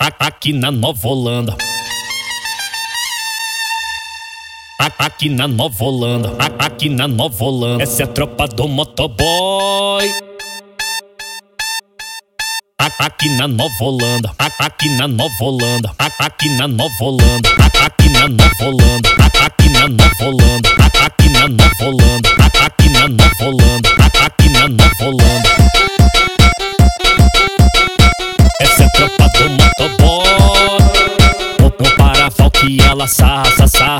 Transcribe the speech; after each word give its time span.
Aqui 0.00 0.54
na 0.54 0.70
Nova 0.70 1.08
Holanda. 1.08 1.54
Aqui 4.98 5.28
na 5.28 5.46
Nova 5.46 5.84
Holanda, 5.84 6.32
aqui 6.58 6.88
na 6.88 7.06
Nova 7.06 7.44
Holanda, 7.44 7.82
essa 7.82 8.02
é 8.02 8.04
a 8.04 8.08
tropa 8.08 8.48
do 8.48 8.66
motoboy. 8.66 10.10
Aqui 12.78 13.28
na 13.36 13.46
Nova 13.46 13.84
Holanda, 13.84 14.32
aqui 14.38 14.88
na 14.96 15.06
Nova 15.06 15.44
Holanda, 15.44 15.94
aqui 15.98 16.48
na 16.56 16.66
Nova 16.66 17.04
Holanda, 17.04 17.50
aqui 17.84 18.08
na 18.08 18.28
Nova 18.28 18.64
Holanda, 18.64 19.10
aqui 19.44 19.68
na 19.68 19.88
Nova 19.88 20.24
Holanda, 20.24 20.49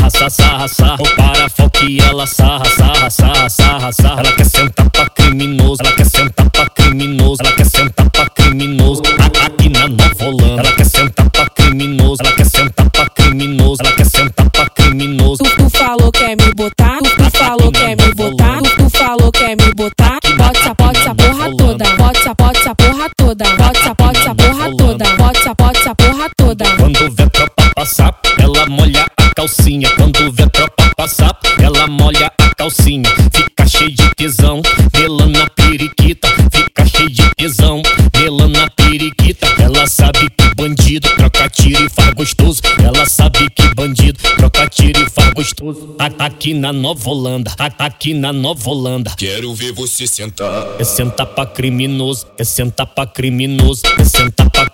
sarra, 0.00 0.30
sarra, 0.30 0.30
sarra, 0.30 0.30
sarra, 0.30 0.68
sarra. 0.68 0.96
O 1.00 1.16
parafal 1.16 1.70
que 1.70 2.00
ela 2.00 2.26
sarra, 2.26 2.64
sarra, 2.64 3.10
sarra, 3.10 3.48
sarra, 3.50 3.92
sarra. 3.92 4.20
Ela 4.20 4.32
quer 4.32 4.46
sentar 4.46 4.90
pra 4.90 5.08
criminoso, 5.10 5.82
ela 5.84 5.92
quer 5.92 6.06
sentar 6.06 6.50
pra 6.50 6.66
criminoso, 6.70 7.42
ela 7.44 7.52
quer 7.52 7.66
sentar 7.66 8.10
pra 8.10 8.26
criminoso. 8.30 9.02
Aqui 9.44 9.68
na 9.68 9.88
Nova 9.88 10.24
Holanda, 10.24 10.62
ela 10.62 10.72
quer 10.72 10.86
sentar 10.86 11.30
pra 11.30 11.46
criminoso, 11.50 12.22
ela 12.22 12.32
quer 12.32 12.46
sentar 12.46 12.90
pra 12.90 13.08
criminoso, 13.10 13.82
ela 13.82 13.92
quer 13.92 14.06
sentar 14.06 14.50
pra 14.50 14.68
criminoso. 14.70 15.42
Tu, 15.42 15.56
tu 15.56 15.70
falou 15.70 16.12
quer 16.12 16.36
me 16.36 16.54
botar, 16.54 16.98
tu, 16.98 17.10
tu 17.16 17.38
falou 17.38 17.72
quer 17.72 17.96
me 17.96 18.14
botar, 18.14 18.62
tu, 18.62 18.76
tu 18.76 18.90
falou 18.90 19.32
quer 19.32 19.56
me 19.56 19.74
botar. 19.74 20.18
Pode 20.20 20.58
essa, 20.58 20.74
pode 20.74 20.98
essa 20.98 21.14
porra 21.14 21.56
toda, 21.56 21.84
pode 21.96 22.18
essa, 22.18 22.34
pode 22.34 22.58
essa 22.58 22.74
porra 22.74 23.10
toda, 23.16 23.44
pode 23.44 23.78
essa, 23.78 23.94
pode 23.94 24.18
essa 24.18 24.34
porra 24.34 24.76
toda, 24.76 25.04
pode 25.16 25.38
essa, 25.38 25.54
pode 25.54 25.78
essa 25.78 25.94
porra 25.94 26.30
toda. 26.36 26.64
Quando 26.76 27.10
vê 27.14 27.28
tropa 27.30 27.70
passar, 27.74 28.14
ela 28.38 28.66
molha 28.66 29.06
calcinha. 29.40 29.88
Quando 29.96 30.30
vê 30.32 30.46
tropa 30.50 30.90
passar, 30.94 31.38
ela 31.62 31.86
molha 31.86 32.30
a 32.38 32.54
calcinha. 32.54 33.08
Fica 33.32 33.66
cheio 33.66 33.90
de 33.90 34.14
tesão, 34.14 34.60
melando 34.94 35.38
na 35.38 35.48
periquita. 35.48 36.28
Fica 36.52 36.84
cheio 36.86 37.08
de 37.08 37.22
tesão, 37.36 37.80
melando 38.18 38.58
na 38.58 38.68
periquita. 38.68 39.46
Ela 39.58 39.86
sabe 39.86 40.28
que 40.28 40.54
bandido 40.54 41.08
troca 41.16 41.48
tiro 41.48 41.86
e 41.86 41.88
faz 41.88 42.10
gostoso. 42.12 42.60
Ela 42.84 43.06
sabe 43.06 43.48
que 43.50 43.74
bandido 43.74 44.18
troca 44.36 44.68
tiro 44.68 45.00
e 45.00 45.08
faz 45.08 45.32
gostoso. 45.32 45.96
A- 45.98 46.10
Aqui 46.26 46.52
na 46.52 46.70
Nova 46.72 47.08
Holanda, 47.08 47.50
a- 47.58 47.86
aqui 47.86 48.12
na 48.12 48.30
Nova 48.32 48.68
Holanda. 48.68 49.10
Quero 49.16 49.54
ver 49.54 49.72
você 49.72 50.06
sentar. 50.06 50.66
É 50.78 50.84
sentar 50.84 51.26
pra 51.26 51.46
criminoso, 51.46 52.26
é 52.36 52.44
sentar 52.44 52.86
pra 52.86 53.06
criminoso, 53.06 53.82
é 53.98 54.04
sentar 54.04 54.50
pra 54.50 54.68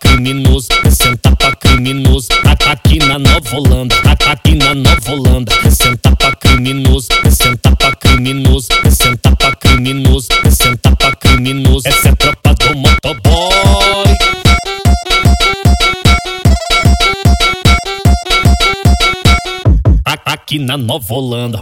Aqui 20.47 20.61
na 20.61 20.77
Nova 20.77 21.13
Holanda. 21.13 21.61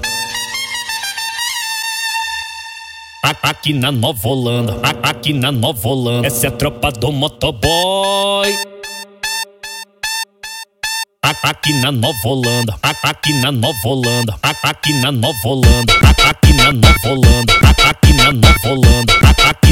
Aqui 3.42 3.72
na 3.72 3.90
Nova 3.90 4.28
Holanda, 4.28 4.78
aqui 5.02 5.32
na 5.32 5.50
Nova 5.50 5.88
Holanda, 5.88 6.27
essa 6.27 6.48
é 6.48 6.50
a 6.50 6.52
tropa 6.52 6.92
do 6.92 7.10
motoboy. 7.10 8.55
Aqui 11.22 11.72
na 11.80 11.90
Nova 11.90 12.28
Holanda, 12.28 12.78
aqui 12.82 13.32
na 13.40 13.50
Nova 13.50 13.88
Holanda, 13.88 14.38
aqui 14.42 14.92
na 15.00 15.10
Nova 15.10 15.48
Holanda, 15.48 15.94
aqui 16.28 16.52
na 16.52 16.70
Nova 16.70 17.08
Holanda, 17.08 17.55
aqui 17.89 18.12
na 18.12 18.33
Nova 18.33 18.68
Holanda, 18.68 19.14
aqui 19.48 19.64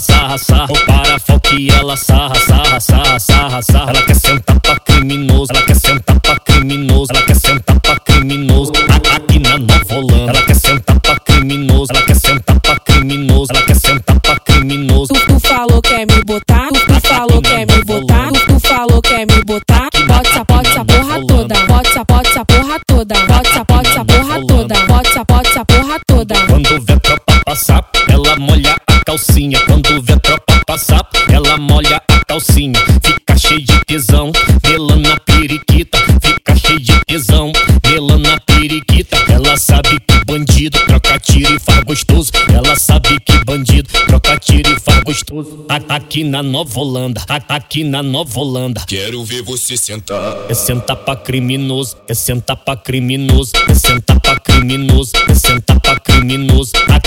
sarra, 0.00 0.38
sarra. 0.38 0.66
O 0.70 0.86
parafal 0.86 1.40
que 1.40 1.70
ela 1.70 1.96
sarra, 1.96 2.34
sarra, 2.34 2.80
sarra, 2.80 3.18
sarra, 3.20 3.62
sarra. 3.62 3.90
Ela 3.90 4.02
quer 4.02 4.16
sentar 4.16 4.60
pra 4.60 4.78
criminoso, 4.80 5.52
ela 5.54 5.62
quer 5.66 5.76
sentar 5.76 6.20
pra 6.20 6.36
criminoso, 6.40 7.06
ela 7.14 7.22
quer 7.26 7.36
sentar 7.36 7.80
pra 7.80 7.96
criminoso. 8.00 8.72
A- 8.88 9.00
Aqui 9.16 9.38
na 9.40 9.58
Nova 9.58 9.94
Holanda, 9.94 10.30
ela 10.32 10.42
quer 10.42 10.54
sentar 10.56 11.00
pra 11.00 11.16
criminoso, 11.20 11.86
ela 11.92 12.02
quer 12.06 12.14
sentar 12.16 12.60
pra 12.60 12.76
criminoso, 12.78 13.50
ela 13.52 13.62
quer 13.66 13.76
sentar 13.76 14.20
pra 14.20 14.36
criminoso. 14.40 15.08
Tu, 15.12 15.20
tu 15.26 15.40
falou 15.40 15.82
quer 15.82 16.06
me 16.06 16.24
botar, 16.24 16.68
tu, 16.68 16.80
tu 16.86 17.08
falou 17.08 17.42
quer 17.42 17.66
me 17.66 17.84
botar, 17.84 18.28
tu, 18.32 18.46
tu 18.46 18.60
falou 18.60 19.02
quer 19.02 19.26
me 19.26 19.44
botar. 19.44 19.88
Pode 19.90 20.28
essa, 20.28 20.44
pode 20.44 20.68
essa 20.68 20.84
porra 20.84 21.26
toda, 21.26 21.54
pode 21.66 21.88
essa, 21.88 22.04
pode 22.04 22.28
essa 22.28 22.44
porra 22.44 22.78
toda, 22.86 23.14
pode 23.26 23.48
essa, 23.48 23.64
pode 23.64 23.88
essa 23.88 24.04
porra 24.04 24.46
toda, 24.46 24.74
pode 24.86 25.08
essa, 25.08 25.24
pode 25.24 25.48
essa 25.48 25.64
porra 25.64 25.96
toda. 26.06 26.34
Quando 26.46 26.80
vê 26.84 26.98
tropa 27.00 27.40
passar, 27.44 27.84
ela 28.08 28.36
molha 28.38 28.76
a 28.86 28.89
calcinha. 29.04 29.58
Quando 29.66 30.00
vê 30.02 30.18
tropa 30.18 30.60
passar, 30.66 31.06
ela 31.32 31.56
molha 31.56 32.00
a 32.08 32.24
calcinha. 32.24 32.78
Fica 33.02 33.36
cheio 33.38 33.62
de 33.62 33.84
tesão, 33.84 34.32
melando 34.66 35.08
na 35.08 35.16
periquita. 35.20 35.98
Fica 36.22 36.56
cheio 36.56 36.80
de 36.80 37.00
tesão, 37.06 37.52
melando 37.88 38.28
na 38.28 38.38
periquita. 38.40 39.16
Ela 39.28 39.56
sabe 39.56 39.98
que 40.00 40.24
bandido 40.24 40.78
troca 40.86 41.18
tiro 41.18 41.54
e 41.54 41.58
faz 41.58 41.80
gostoso. 41.84 42.30
Ela 42.54 42.76
sabe 42.76 43.18
que 43.20 43.44
bandido 43.44 43.88
troca 44.06 44.38
tiro 44.38 44.70
e 44.70 44.80
faz 44.80 45.02
gostoso. 45.02 45.64
A- 45.68 45.80
Aqui 46.00 46.22
na 46.24 46.42
Nova 46.42 46.78
Holanda, 46.80 47.20
a- 47.28 47.56
aqui 47.56 47.82
na 47.82 48.02
Nova 48.02 48.38
Holanda. 48.38 48.82
Quero 48.86 49.24
ver 49.24 49.42
você 49.42 49.76
sentar. 49.76 50.36
É 50.48 50.54
sentar 50.54 50.96
pra 50.96 51.16
criminoso, 51.16 51.96
é 52.08 52.14
sentar 52.14 52.56
pra 52.56 52.76
criminoso, 52.76 53.52
é 53.68 53.74
sentar 53.74 54.18
pra 54.20 54.38
criminoso, 54.38 55.12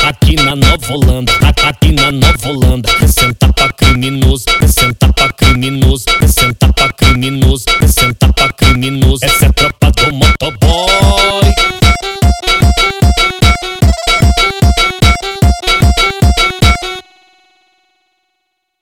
aqui 0.03 0.35
na 0.35 0.55
Nova 0.55 0.93
Holanda, 0.93 1.31
aqui 1.63 1.91
na 1.91 2.11
Nova 2.11 2.49
Holanda. 2.49 2.89
Senta 3.07 3.51
pra 3.53 3.71
criminoso, 3.71 4.45